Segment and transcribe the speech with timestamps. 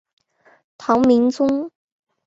[0.79, 1.69] 唐明宗